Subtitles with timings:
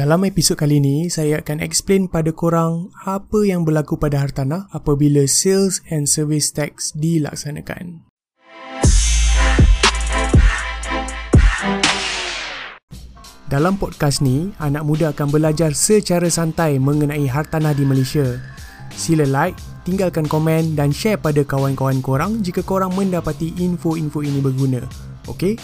[0.00, 5.28] Dalam episod kali ini, saya akan explain pada korang apa yang berlaku pada hartanah apabila
[5.28, 8.08] sales and service tax dilaksanakan.
[13.52, 18.40] Dalam podcast ni, anak muda akan belajar secara santai mengenai hartanah di Malaysia.
[18.96, 24.80] Sila like, tinggalkan komen dan share pada kawan-kawan korang jika korang mendapati info-info ini berguna.
[25.28, 25.60] Okey?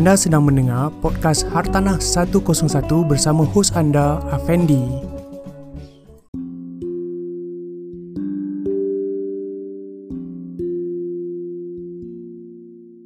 [0.00, 2.40] Anda sedang mendengar podcast Hartanah 101
[3.04, 4.80] bersama hos anda, Afendi.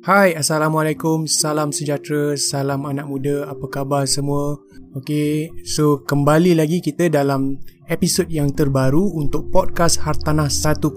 [0.07, 4.63] Hai, Assalamualaikum, salam sejahtera, salam anak muda, apa khabar semua?
[4.95, 7.59] Okay, so kembali lagi kita dalam
[7.91, 10.95] episod yang terbaru untuk podcast Hartanah 101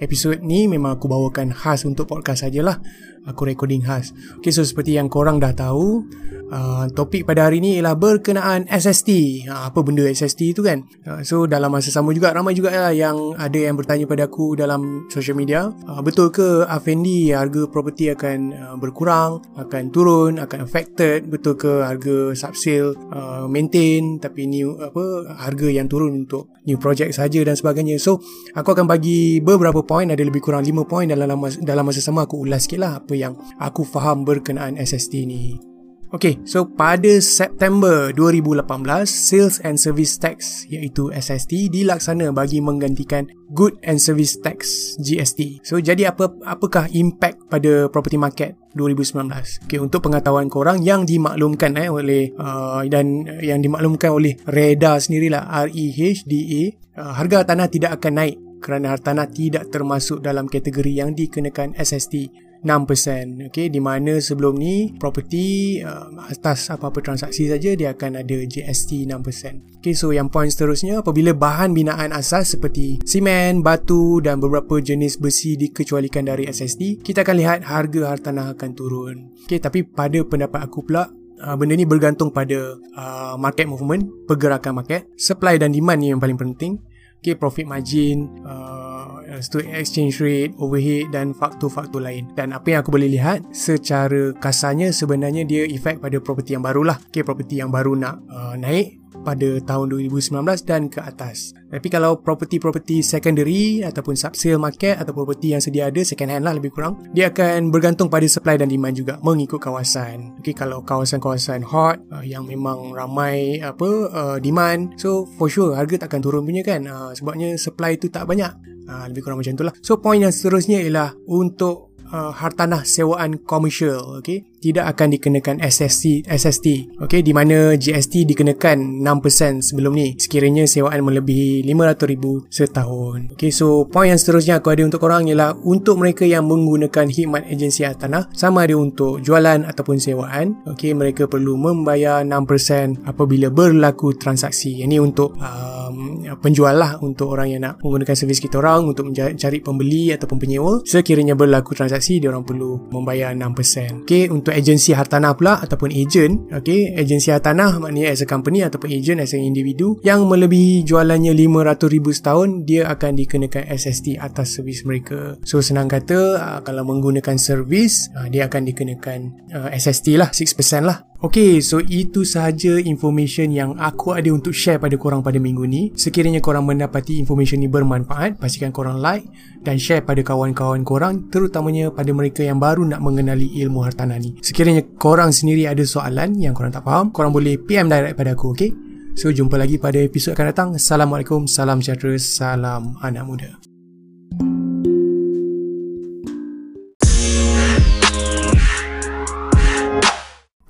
[0.00, 2.80] Episod ni memang aku bawakan khas untuk podcast sajalah.
[3.28, 4.16] Aku recording khas.
[4.40, 6.08] Okay so seperti yang korang dah tahu
[6.48, 10.88] uh, Topik pada hari ni ialah berkenaan SST uh, Apa benda SST tu kan?
[11.04, 14.56] Uh, So dalam masa sama juga ramai juga lah Yang ada yang bertanya pada aku
[14.56, 15.68] dalam social media.
[15.84, 21.28] Uh, Betul ke Afendi harga property akan uh, berkurang Akan turun, akan affected?
[21.28, 27.16] Betul ke harga subsale uh, maintain Tapi new apa harga yang turun untuk new project
[27.16, 28.20] saja dan sebagainya So
[28.52, 32.44] aku akan bagi beberapa point Ada lebih kurang 5 point dalam dalam masa sama aku
[32.44, 35.69] ulas sikit lah apa yang aku faham berkenaan SST ni.
[36.10, 38.66] Okay, so pada September 2018,
[39.06, 44.58] Sales and Service Tax iaitu SST dilaksana bagi menggantikan Good and Service Tax
[44.98, 45.62] GST.
[45.62, 49.70] So jadi apa apakah impact pada property market 2019?
[49.70, 55.46] Okay, untuk pengetahuan korang yang dimaklumkan eh oleh uh, dan yang dimaklumkan oleh REDA sendirilah
[55.46, 56.62] R E H D A,
[57.06, 62.49] uh, harga tanah tidak akan naik kerana hartanah tidak termasuk dalam kategori yang dikenakan SST
[62.60, 68.38] 6% okay, di mana sebelum ni property uh, atas apa-apa transaksi saja dia akan ada
[68.44, 69.80] GST 6%.
[69.80, 75.16] Okay, so yang point seterusnya apabila bahan binaan asas seperti simen, batu dan beberapa jenis
[75.16, 79.16] besi dikecualikan dari SST, kita akan lihat harga hartanah akan turun.
[79.48, 81.08] Okay, tapi pada pendapat aku pula
[81.40, 86.20] Uh, benda ni bergantung pada uh, market movement, pergerakan market, supply dan demand ni yang
[86.20, 86.76] paling penting.
[87.20, 92.32] Okay, profit margin, uh, stock exchange rate, overhead dan faktor-faktor lain.
[92.32, 96.80] Dan apa yang aku boleh lihat secara kasarnya sebenarnya dia efek pada property yang baru
[96.80, 96.96] lah.
[97.12, 101.52] Okay, property yang baru nak uh, naik pada tahun 2019 dan ke atas.
[101.70, 106.58] Tapi kalau property-property secondary ataupun subsale market atau property yang sedia ada second hand lah
[106.58, 110.34] lebih kurang, dia akan bergantung pada supply dan demand juga mengikut kawasan.
[110.42, 116.06] Okay, kalau kawasan-kawasan hot uh, yang memang ramai apa uh, demand, so for sure harga
[116.06, 116.82] takkan turun punya kan.
[116.88, 118.50] Uh, sebabnya supply tu tak banyak.
[118.90, 119.74] Uh, lebih kurang macam itulah.
[119.86, 126.28] So point yang seterusnya ialah untuk uh, hartanah sewaan komersial okey tidak akan dikenakan SST
[126.28, 130.14] SST okey di mana GST dikenakan 6% sebelum ni.
[130.20, 133.18] Sekiranya sewaan melebihi 500,000 setahun.
[133.34, 137.48] Okey so point yang seterusnya aku ada untuk korang ialah untuk mereka yang menggunakan khidmat
[137.48, 144.14] agensi hartanah sama ada untuk jualan ataupun sewaan okey mereka perlu membayar 6% apabila berlaku
[144.14, 144.84] transaksi.
[144.84, 149.58] Ini untuk um, penjual lah untuk orang yang nak menggunakan servis kita orang untuk mencari
[149.64, 150.72] pembeli ataupun penyewa.
[150.84, 154.04] Sekiranya berlaku transaksi dia orang perlu membayar 6%.
[154.06, 158.90] Okey, untuk agensi hartanah pula ataupun ejen, okey, agensi hartanah maknanya as a company ataupun
[158.90, 164.86] ejen as a individu yang melebihi jualannya 500,000 setahun, dia akan dikenakan SST atas servis
[164.86, 165.40] mereka.
[165.42, 169.18] So senang kata, uh, kalau menggunakan servis, uh, dia akan dikenakan
[169.50, 171.09] uh, SST lah, 6% lah.
[171.20, 175.92] Okay, so itu sahaja information yang aku ada untuk share pada korang pada minggu ni.
[175.92, 179.28] Sekiranya korang mendapati information ni bermanfaat, pastikan korang like
[179.60, 184.40] dan share pada kawan-kawan korang, terutamanya pada mereka yang baru nak mengenali ilmu hartanah ni.
[184.40, 188.56] Sekiranya korang sendiri ada soalan yang korang tak faham, korang boleh PM direct pada aku,
[188.56, 188.72] okay?
[189.12, 190.68] So, jumpa lagi pada episod akan datang.
[190.72, 193.69] Assalamualaikum, salam sejahtera, salam anak muda.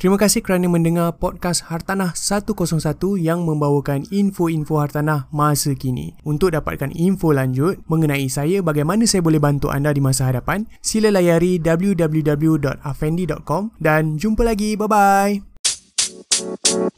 [0.01, 2.57] Terima kasih kerana mendengar podcast Hartanah 101
[3.21, 6.17] yang membawakan info-info hartanah masa kini.
[6.25, 11.13] Untuk dapatkan info lanjut mengenai saya bagaimana saya boleh bantu anda di masa hadapan, sila
[11.13, 14.73] layari www.afendi.com dan jumpa lagi.
[14.81, 16.97] Bye-bye.